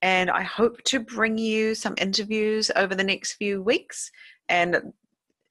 [0.00, 4.10] And I hope to bring you some interviews over the next few weeks.
[4.48, 4.92] And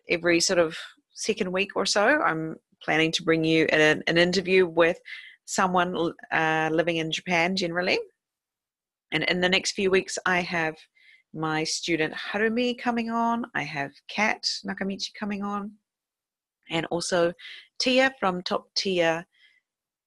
[0.09, 0.77] every sort of
[1.13, 4.99] second week or so, I'm planning to bring you an, an interview with
[5.45, 7.99] someone uh, living in Japan generally.
[9.11, 10.75] And in the next few weeks, I have
[11.33, 13.45] my student Harumi coming on.
[13.55, 15.71] I have Kat Nakamichi coming on.
[16.69, 17.33] And also
[17.79, 19.25] Tia from Top Tier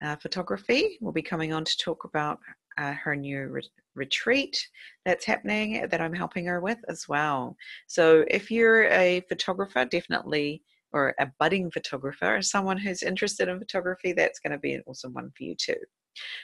[0.02, 2.38] uh, Photography will be coming on to talk about
[2.78, 3.62] uh, her new re-
[3.94, 4.66] retreat
[5.04, 7.56] that's happening that I'm helping her with as well.
[7.86, 10.62] So if you're a photographer, definitely,
[10.92, 14.82] or a budding photographer, or someone who's interested in photography, that's going to be an
[14.86, 15.76] awesome one for you too.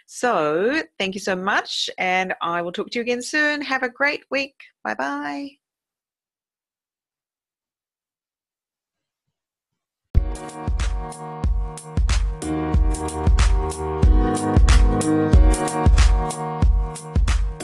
[0.06, 3.62] So thank you so much, and I will talk to you again soon.
[3.62, 4.54] Have a great week.
[4.84, 5.50] Bye bye.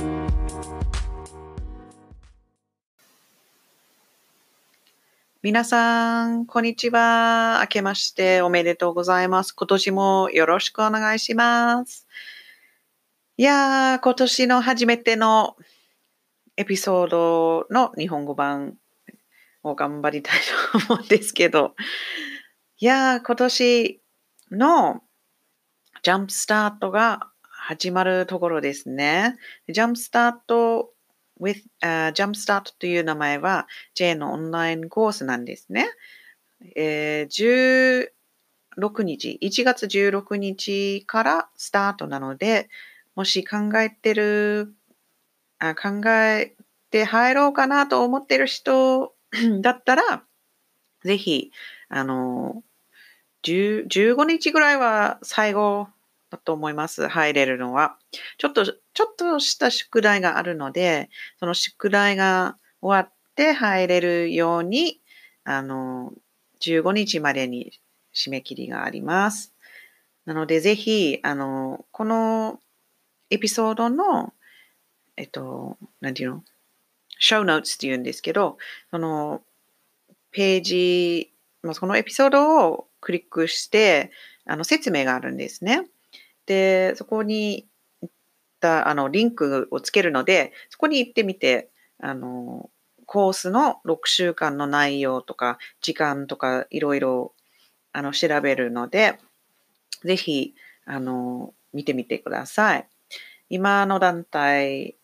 [0.07, 0.86] Thank you.
[5.47, 7.61] 皆さん、こんにちは。
[7.61, 9.53] 明けましておめでとうございます。
[9.53, 12.09] 今年もよろしくお願いします。
[13.37, 15.57] いやー、今年の初めての
[16.57, 18.75] エピソードの日本語版
[19.63, 20.35] を頑張りたい
[20.73, 21.77] と思うんですけど、
[22.81, 24.03] いやー、今年
[24.51, 25.01] の
[26.03, 29.37] ジャンプスタートが始まるところですね。
[29.69, 30.91] ジャンプスタート
[31.41, 35.89] with、uh, Jumpstart という名前は J のオンラインコースなんですね。
[36.75, 38.09] えー、
[38.79, 42.69] 16日、1月16日からスタートなので、
[43.15, 44.75] もし考えてる、
[45.59, 46.55] あ考え
[46.91, 49.15] て入ろうかなと思ってる人
[49.63, 50.25] だったら、
[51.05, 51.53] ぜひ、
[51.89, 52.63] あの、
[53.43, 55.89] 15日ぐらいは最後
[56.31, 57.09] だと思います。
[57.09, 57.97] 入れるのは。
[58.39, 61.09] ちょっと、ちょっとした宿題があるので、
[61.39, 65.01] その宿題が終わって入れるように、
[65.45, 66.13] あの、
[66.61, 67.73] 15日までに
[68.15, 69.53] 締め切りがあります。
[70.25, 72.61] なので、ぜひ、あの、この
[73.31, 74.33] エピソードの、
[75.17, 76.45] えっと、なんていうの？
[77.19, 78.59] ショーノーツって言うんですけど、
[78.91, 79.41] その
[80.33, 81.33] ページ、
[81.73, 84.11] そのエピソードをクリックして、
[84.45, 85.87] あの説明があるんですね。
[86.47, 87.67] で、そこに
[88.03, 88.15] 行っ
[88.61, 92.71] たあのリンクをつけるので、そこに行ってみて、あの、
[93.07, 97.35] コースの6週間の内容とか、時間とか、いろいろ
[97.93, 99.19] あの調べるので、
[100.05, 100.55] ぜひ、
[100.85, 102.89] あの、見てみてください。
[103.49, 104.97] 今の団体、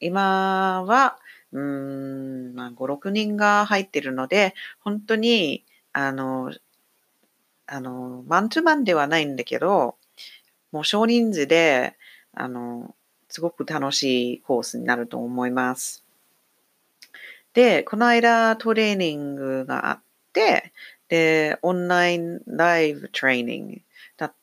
[0.00, 1.18] 今は、
[1.52, 6.52] うん、まあ、5、6人が入ってるので、本当に、あの、
[7.66, 9.96] あの、マンツーマンではないんだけど、
[10.76, 11.96] もう少人数で、
[12.34, 12.94] あの、
[13.30, 16.04] すごく楽しいコースになると思います。
[17.54, 20.00] で、この間トレーニングがあっ
[20.34, 20.74] て、
[21.08, 23.80] で、オンラインライブトレーニング
[24.18, 24.34] だ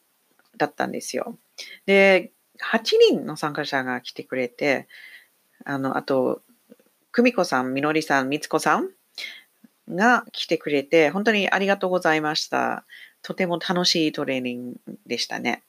[0.57, 1.37] だったんですよ。
[1.85, 4.87] で、8人の参加者が来てくれて、
[5.65, 6.41] あの、あと、
[7.11, 8.89] 久美子さん、みのりさん、みつこさん
[9.87, 12.85] が来てくれて、本当にありがとうございました。
[13.21, 15.61] とても楽しいトレーニングでしたね。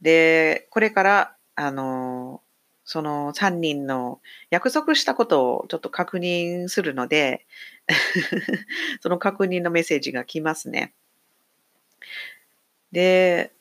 [0.00, 2.42] で、これから、あの、
[2.84, 7.46] その3人の約束したことをちょっと確認するので
[9.00, 10.92] その確認のメッセージが来ますね。
[12.90, 13.52] で、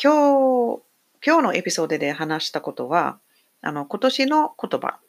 [0.00, 0.82] 今日、
[1.26, 3.18] 今日のエピソードで話したことは、
[3.60, 5.00] あの、今年の言葉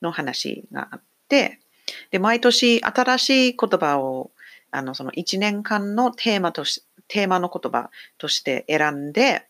[0.00, 1.60] の話があって、
[2.10, 4.30] で、毎年新しい言葉を、
[4.70, 9.46] あの、その1年間のテーマとし、テーマの言葉として選んで、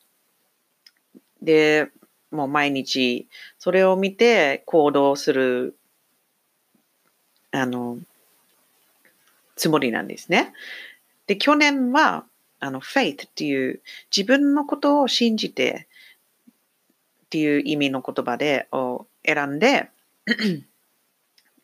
[1.44, 1.88] で、
[2.30, 3.28] もう毎日
[3.58, 5.76] それを見て行動する、
[7.52, 7.98] あの、
[9.56, 10.52] つもりなんですね。
[11.26, 12.24] で、去年は、
[12.60, 13.80] あの、faith っていう
[14.14, 15.86] 自分のことを信じて
[17.26, 19.90] っていう意味の言葉で、を選んで、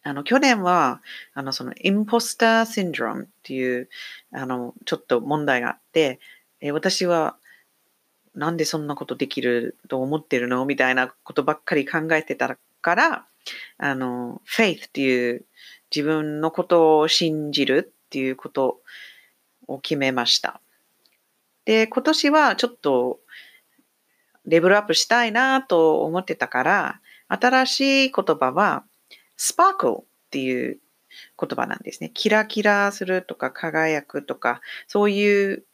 [0.03, 1.03] あの、去年は、
[1.35, 3.89] あの、その、インポスターシンドロームっていう、
[4.33, 6.21] あの、ちょっと問題があって、
[6.61, 7.37] え私は、
[8.35, 13.27] なんでそんなことできると思ってるのみたいなことばっかり考えてたから、
[13.79, 15.45] あの、faith っていう
[15.95, 18.81] 自分のことを信じるっていうこと
[19.67, 20.61] を決めました。
[21.65, 23.21] で、今年はちょっと
[24.47, 28.85] レベルアップしたいなと思ってたから、新しい言葉は
[29.39, 30.79] sparkle っていう
[31.39, 32.11] 言葉なんですね。
[32.13, 35.65] キラキラするとか輝くとか、そういう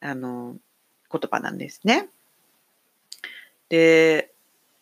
[0.00, 0.56] あの
[1.10, 2.08] 言葉なんですね。
[3.68, 4.32] で、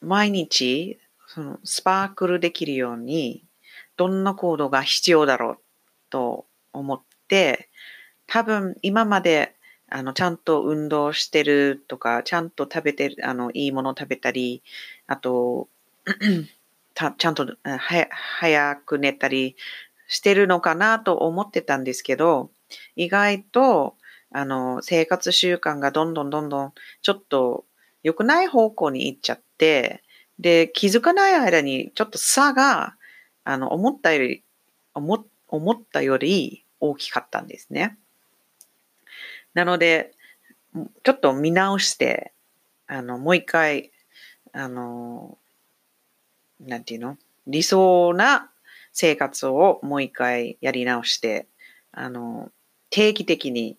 [0.01, 3.45] 毎日、そのスパークルできるように、
[3.97, 5.59] どんな行動が必要だろう
[6.11, 7.69] と思って、
[8.27, 9.55] 多分今まで
[9.97, 14.61] あの、ちゃんと運動してるとか、ちゃんと食べてる、あの、いいもの食べたり、
[15.07, 15.69] あと、
[16.95, 17.79] たちゃんとは
[18.11, 19.57] 早く寝たり
[20.09, 22.51] してるのかなと思ってたんですけど、
[22.97, 23.95] 意外と、
[24.37, 27.65] あの、生活習慣がどんどんどんどん、ちょっと
[28.03, 30.03] 良くない方向に行っちゃって、
[30.41, 32.97] で、気づかない間にちょっと差が、
[33.45, 34.43] あの、思ったより、
[34.93, 37.97] 思思ったより大きかったんですね。
[39.55, 40.11] なので、
[41.05, 42.33] ちょっと見直して、
[42.89, 43.93] あの、もう一回、
[44.53, 45.39] あの、
[46.59, 47.19] なんていうの？
[47.47, 48.51] 理想な
[48.93, 51.47] 生活をもう一回やり直して、
[51.93, 52.51] あの、
[52.91, 53.77] 定期的に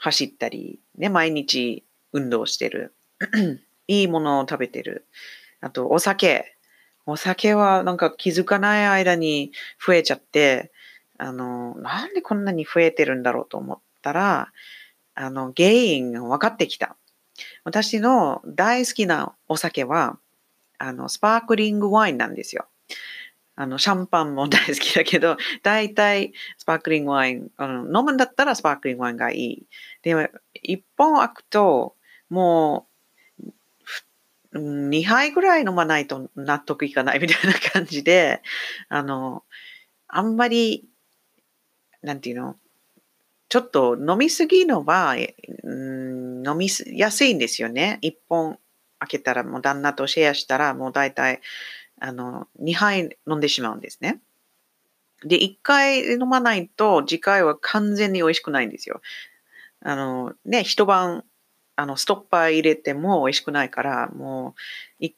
[0.00, 2.94] 走ったり、ね、毎日運動してる。
[3.86, 5.06] いいものを食べてる。
[5.60, 6.56] あと、お酒。
[7.06, 9.52] お酒はなんか気づかない間に
[9.84, 10.72] 増えちゃって、
[11.18, 14.52] あの、なんでこんなに増えてるんだろうと思ったら、
[15.14, 16.96] あの、原因が分かってきた。
[17.64, 20.18] 私の大好きなお酒は、
[20.78, 22.68] あの、スパークリングワインなんですよ。
[23.60, 29.66] あの、シャンパンも大好きだけど、 大体スパークリングワイン、あの飲むんだったらスパークリングワインがいい。
[30.00, 31.94] でも、一本開くと、
[32.30, 32.86] も
[34.54, 38.40] う、2杯ぐらい飲まないと納得いかないみたいな感じで、
[38.88, 39.44] あの、
[40.08, 40.88] あんまり、
[42.00, 42.56] なんていうの、
[43.50, 45.16] ちょっと飲みすぎのは、
[45.64, 47.98] うん、飲みやすいんですよね。
[48.00, 48.58] 一本
[49.00, 51.42] 開けたら、もう旦那とシェアしたら、もう大体、
[52.00, 54.20] あの、2杯飲んでしまうんですね。
[55.22, 59.02] で、1回飲まないと、次回は完全に美味しくないんですよ。
[59.82, 61.24] あの、ね、一晩、
[61.76, 64.54] あの、ストッパー入れても美味しくないから、も
[65.00, 65.14] う、1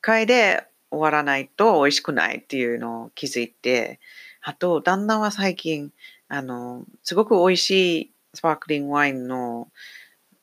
[0.00, 4.00] 回で終わらないと美味しくないっていうのを気づいて、
[4.42, 5.92] あと、旦那は最近、
[6.28, 7.70] あの、すごく美味し
[8.02, 9.68] いスパークリングワインの、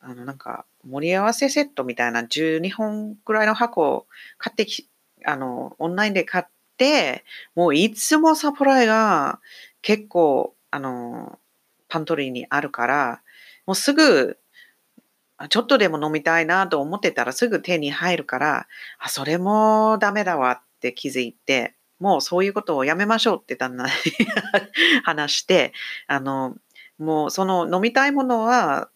[0.02, 4.90] あの、なんか、盛り合わせセットみたいな12本くらいの箱を買ってき、
[5.26, 6.46] あの、オンラインで買っ
[6.78, 7.24] て、
[7.56, 9.40] もういつもサプライが
[9.82, 11.40] 結構、あの、
[11.90, 13.22] パントリーにあるから、
[13.66, 14.38] もうすぐ、
[15.50, 18.68] ちょっとでも飲みたいなと思ってたらすぐ手に入るから、
[19.00, 23.92] あ、それもダメだわって気づいて、もうそういうことをやめましょうって旦那に
[25.04, 25.74] 話して、
[26.08, 26.56] あの、
[26.98, 28.90] もうその飲みたいものは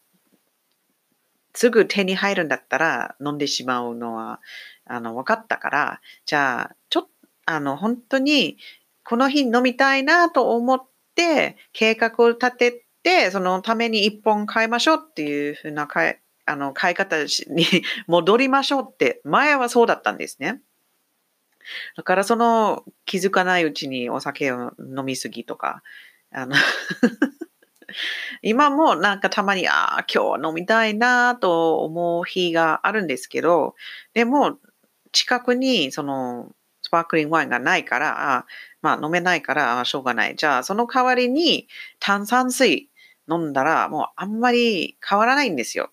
[1.55, 4.41] すぐ手に入るんだったら飲んでしまうのは、
[4.85, 7.09] あの、分かったから、じゃあ、ちょっと、
[7.45, 8.57] あの、本当に、
[9.03, 10.83] この日飲みたいなと思っ
[11.15, 17.27] て、計画を立てて、そのために一本買いましょうっていうふうな買い、あの、買い方に
[18.07, 20.61] 戻りましょうって、前はそうだったんですね。
[21.95, 25.81] だからその気づかないうちにお酒を飲みすぎとか、
[26.31, 26.55] あの
[28.41, 33.75] 今もなんかたまに、ああ、今日飲みたいなと思う日があるんですけど、
[34.13, 34.57] でも
[35.15, 36.51] 近くにその
[36.81, 38.45] スパークリングワインがないから、あ
[38.81, 40.35] まあ飲めないからしょうがない。
[40.35, 41.67] じゃあその代わりに
[41.99, 42.89] 炭酸水
[43.31, 45.91] 飲んだらもうあんまり変わらないんですよ。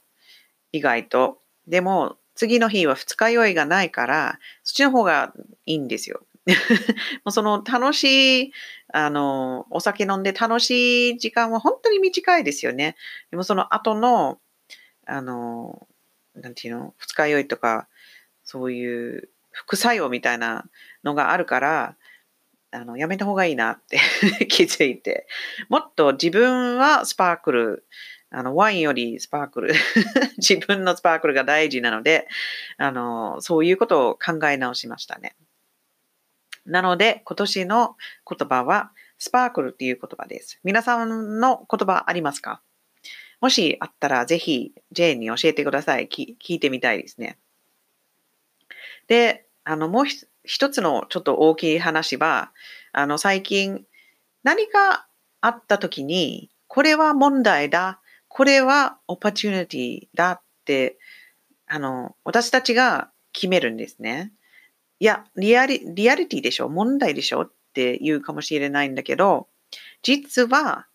[0.72, 1.38] 意外と。
[1.68, 5.32] でも次の日は二日酔いがないから、そっちの方が
[5.66, 6.26] いいんですよ。
[7.24, 8.52] もうその楽しい、
[8.92, 12.96] あの、お酒飲んで楽しい時間は本当に短いですよね。
[13.30, 14.40] でもその後の、
[15.06, 15.86] あの、
[16.34, 17.88] なんていうの、二日酔いとか、
[18.52, 20.66] そういう副作用みたいな
[21.04, 21.96] のがあるから、
[22.70, 23.98] あの、やめた方がいいなって
[24.46, 25.26] 気づいて、
[25.70, 27.86] もっと自分はスパークル、
[28.30, 29.72] あの、ワインよりスパークル
[30.36, 32.28] 自分のスパークルが大事なので、
[32.76, 35.34] あの、そういうことを考え直しましたね。
[36.66, 37.96] なので、今年の
[38.28, 40.60] 言葉は、スパークルっていう言葉です。
[40.62, 42.60] 皆さんの言葉ありますか？
[43.40, 46.06] もしあったら、ぜひ、ジェーンに教えてください。
[46.06, 47.38] 聞いてみたいですね。
[49.08, 50.04] で、あの、もう
[50.44, 52.52] 一つのちょっと大きい話は、
[52.92, 53.84] あの、最近、
[54.42, 55.06] 何か
[55.40, 60.98] あった時に、これは問題だ、これはオパチュニティだって、
[61.66, 64.32] あの、私たちが決めるんですね。
[64.98, 66.68] いや、リアリリアリティでしょ？
[66.68, 67.42] 問題でしょ？
[67.42, 69.48] って言うかもしれないんだけど、
[70.02, 70.86] 実は、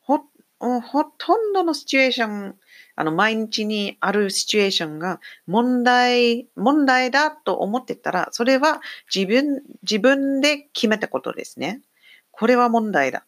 [0.00, 0.20] ほ、
[0.58, 2.56] ほとんどのシチュエーション、
[2.96, 8.80] あの、毎日にあるシチュエーションが問題、問題だと思ってたら、それは
[9.14, 11.82] 自分、自分で決めたことですね。
[12.30, 13.26] これは問題だ。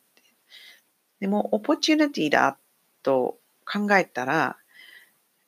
[1.21, 2.59] でも、オポチュニティだ
[3.03, 4.57] と考えたら、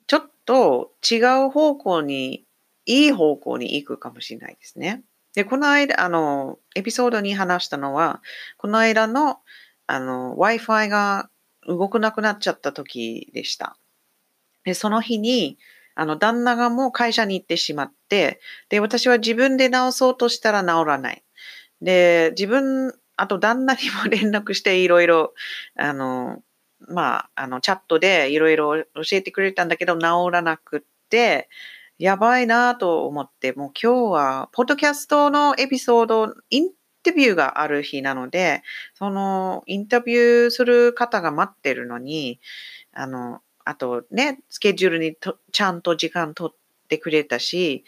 [0.07, 1.17] ちょっと違
[1.47, 2.45] う方向に
[2.87, 5.03] いい方向に行くかもしれないですね。
[5.35, 8.23] で、この間、あの、エピソードに話したのは、
[8.57, 9.39] この間の、
[9.87, 11.31] あの、Wi-Fi が
[11.67, 13.77] 動かなくなっちゃった時でした。
[14.65, 15.59] で、その日に、
[15.95, 21.25] あの、旦那がもう会社に行ってしまって、で、私は自分で直そうとしたら治らない。
[21.83, 25.35] で、自分、あと旦那にも連絡していろいろ、
[25.77, 26.43] あの、
[26.89, 30.81] まあ、あの、チャットでいろいろ教えてくれたんだけど、治らなくっ
[31.11, 31.49] て、
[31.99, 36.71] やばいなと思って、もう今日は、ポッドキャストのエピソード、イン
[37.03, 38.63] タビューがある日なので、
[38.95, 42.41] その、インタビューする方が待ってるのに、
[42.93, 46.57] あの、あとね、スケジュールにとちゃんと時間取っ
[46.89, 47.85] てくれたし、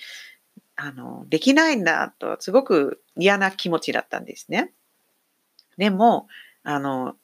[0.76, 4.74] あの、できないんだと、すごく嫌な気持ちだったんですね。
[5.78, 6.28] でも、
[6.64, 7.16] あの、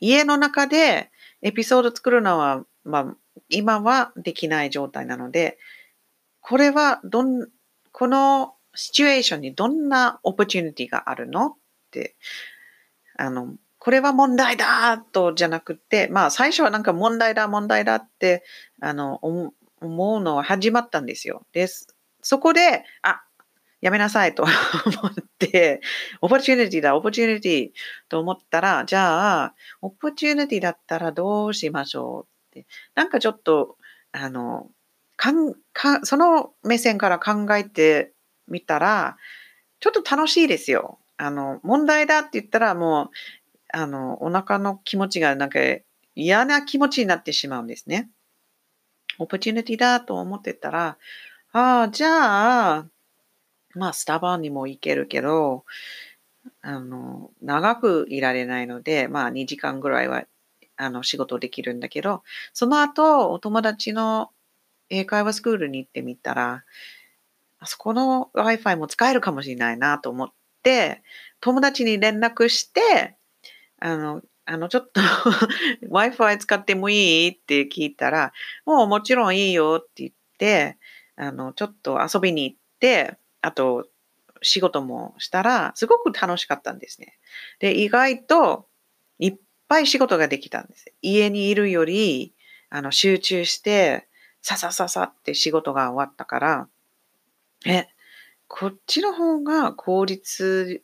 [0.00, 1.10] 家の中で
[1.42, 3.16] エピソード作るのは、まあ、
[3.50, 5.58] 今はできない状態なので、
[6.40, 7.48] これはどん、
[7.92, 11.54] このシチュエーションにどんなオプチュニティがあるのっ
[11.90, 12.16] て、
[13.18, 18.44] あの、これは問題だとじゃなくて、まあ最初はなんか問題だ問題だって、
[18.80, 21.44] あの、思うのは始まったんですよ。
[21.52, 21.88] です。
[22.20, 23.24] そこで、あ、
[23.80, 24.44] やめなさいと
[24.86, 25.80] 思って、
[26.20, 27.70] オポチュニティだ、オポチュニティ
[28.08, 32.68] と思ったら、じゃあ、オポチュニティだったらどうしましょうって。
[32.94, 33.78] なんかちょっと、
[34.12, 34.70] あの、
[35.16, 38.12] かんかその目線から考えて
[38.46, 39.16] みたら、
[39.80, 41.00] ちょっと楽しいですよ。
[41.16, 43.10] あの、問題だって言ったらもう、
[43.72, 45.58] あの、お腹の気持ちがなんか
[46.14, 48.10] 嫌な気持ちになってしまうんですね。
[49.18, 50.98] オポチュニティだと思ってたら、
[51.52, 52.86] ああ、じゃあ、
[53.74, 55.64] まあ、スタバにも行けるけど、
[56.60, 60.24] あの、長くいられないので、まあ、2時間ぐらいは、
[60.76, 64.30] あの、仕事できるんだけど、その後、お友達の
[64.90, 66.64] 英会話スクールに行ってみたら、
[67.58, 70.28] あそこの Wi-Fi も使えるかもしれないなと思っ
[70.62, 71.02] て、
[71.40, 73.16] 友達に連絡して、
[73.84, 75.00] あの、あの、ちょっと
[75.90, 78.32] Wi-Fi 使ってもいいって聞いたら、
[78.64, 80.78] もうもちろんいいよって言って、
[81.16, 83.88] あの、ちょっと遊びに行って、あと、
[84.40, 87.18] 仕事もしたら、すごく楽しかったんですね。
[87.58, 88.68] で、意外と、
[89.18, 90.92] いっぱい仕事ができたんです。
[91.02, 92.34] 家にいるより、
[92.70, 94.06] あの、集中して、
[94.42, 96.68] ささささって仕事が終わったから、
[97.66, 97.86] え、
[98.46, 100.82] こっちの方が効率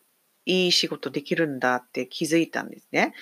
[0.49, 3.15] いい仕事できるんだって気づいたんですね。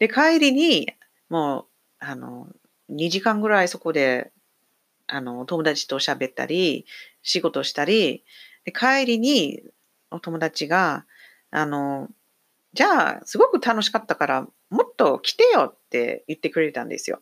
[0.00, 0.88] で、帰りに、
[1.28, 1.66] もう、
[2.00, 2.48] あの、
[2.88, 4.32] 2時間ぐらいそこで、
[5.06, 6.86] あの、友達と喋ったり、
[7.22, 8.24] 仕事したり、
[8.64, 9.62] で、帰りに
[10.10, 11.06] お友達が、
[11.50, 12.08] あの、
[12.74, 17.20] じゃあ、すごく楽しかったから、もっと来てよって言ってくれたんですよ。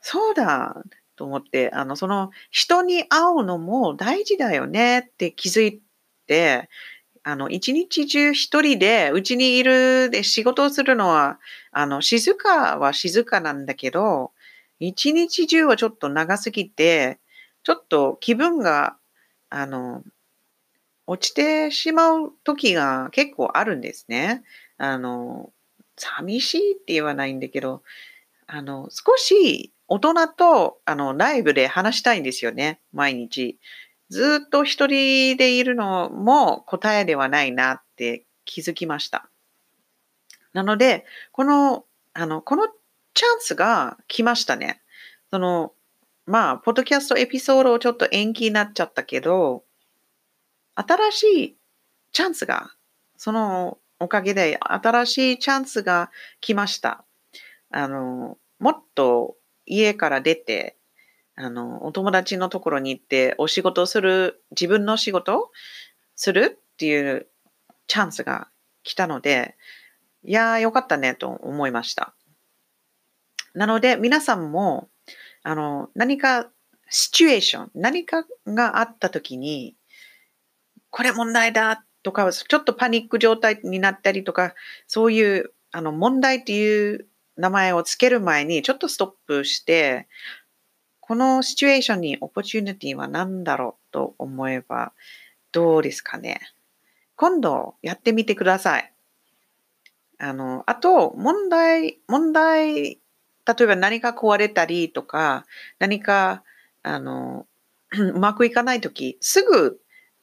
[0.00, 0.82] そうだ
[1.16, 5.82] と思って、あの、その人に会うのも大事だよねって気づい
[6.26, 6.68] て、
[7.28, 11.38] あの、一日中一人でうちにいるで仕事をするのは、
[11.72, 14.32] あの、静かは静かなんだけど、
[14.80, 17.18] 一日中はちょっと長すぎて、
[17.64, 18.96] ちょっと気分が、
[19.50, 20.02] あの、
[21.06, 24.42] 落ちてしまう時が結構あるんですね。
[24.76, 25.52] あの、
[25.96, 27.82] 寂しいって言わないんだけど、
[28.46, 32.80] あの、少し大人と、あの、ライブで話したいんですよね。
[32.92, 33.58] 毎日。
[34.10, 39.28] ずっと一人でいるのも答えではないなって気づきました。
[40.52, 41.84] なので、この、
[42.14, 42.68] あの、この
[43.14, 44.80] チャンスが来ましたね。
[45.30, 45.72] その、
[46.26, 49.64] まあ、ポッドキャストエピソードをちょっと延期になっちゃったけど、
[50.74, 51.56] 新しい
[52.12, 52.70] チャンスが、
[53.16, 57.04] そのおかげで新しいチャンスが来ました。
[57.70, 59.36] あの、もっと
[59.66, 60.77] 家から出て、
[61.40, 65.52] あの、お友達のところに行ってお仕事する、自分の仕事
[66.16, 67.28] するっていう
[67.86, 68.48] チャンスが
[68.82, 69.56] 来たので、
[70.24, 72.12] いやーよかったねと思いました。
[73.54, 74.88] なので皆さんも、
[75.44, 76.50] あの、何か
[76.90, 79.76] シチュエーション、何かがあった時に、
[80.90, 84.54] これ問題だとか、ちょっとパニック状態になったりとか、
[84.88, 90.08] そういうあの問題っていう名前をつける前にちょっとストップして、
[91.08, 94.92] このシチュエーションにオポチュニティは何だろうと思えば
[95.52, 96.38] どうですかね。
[97.16, 98.92] 今度やってみてください。
[100.18, 102.98] あの、あと、問題、問題、例
[103.58, 105.46] えば何か壊れたりとか、
[105.78, 106.42] 何か、
[106.82, 107.46] あの、
[107.96, 109.80] うまくいかないとき、すぐ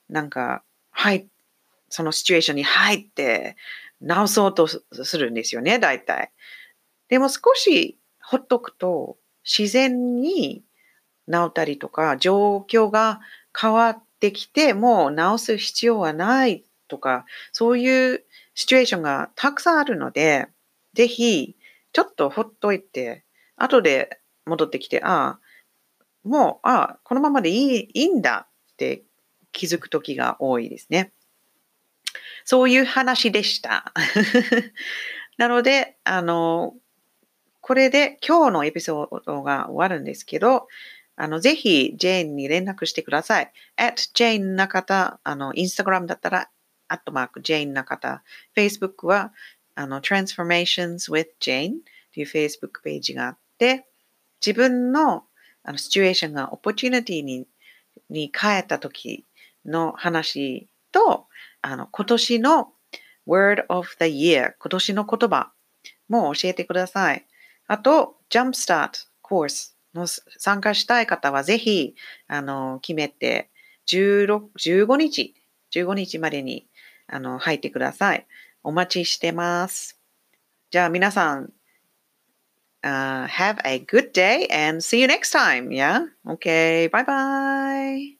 [0.08, 0.62] なんか、
[0.92, 1.28] はい、
[1.90, 3.56] そのシチュエーションに入って
[4.02, 6.32] 直そうとするんですよね、大体。
[7.10, 10.64] でも少しほっとくと自然に
[11.32, 13.22] 治ったりとか、状況が
[13.60, 18.24] 変わってきて、もう直す必要はないとか、そういう
[18.54, 20.48] シチュエーションがたくさんあるので、
[20.94, 21.56] ぜひ、
[21.94, 23.24] ちょっとほっといて、
[23.58, 25.40] 後で戻ってきて、ああ、
[26.24, 29.04] もう、あこのままでいいいいんだって
[29.52, 31.12] 気づく時が多いですね。
[32.44, 33.94] そういう話でした。
[35.38, 36.76] なので、あの、
[37.62, 40.68] これで今日のエピソードが終わるんですけど、
[41.16, 43.52] あの、ぜひ、ジェーンに連絡してください。
[43.78, 46.50] at Jane 中田、あの、インスタグラムだったら、
[46.88, 48.24] アットマーク、Jane 中田。
[48.56, 49.34] Facebook は、
[49.76, 51.76] あの、Transformations with Jane
[52.14, 53.88] という Facebook ページがあって、
[54.46, 55.24] 自分の
[55.64, 57.48] あのシチュエーションがオポチュニティに
[58.10, 59.26] に変えた時
[59.66, 61.28] の話と、
[61.62, 62.74] あの、今年の
[63.28, 65.52] Word of the Year、今年の言葉
[66.08, 67.26] も教えてください。
[67.68, 71.96] あと、Jumpstart コースの参加したい方はぜひ、
[72.28, 73.50] あの、決めて、
[73.88, 75.34] 16 15日、
[75.74, 76.68] 15日までに
[77.08, 78.28] あの入ってください。
[78.64, 80.00] お待ちしてます。
[80.72, 81.54] じゃあ皆さん、
[82.84, 85.70] uh, have a good day and see you next time.
[85.70, 86.08] Yeah?
[86.28, 86.90] Okay.
[86.90, 88.16] Bye bye.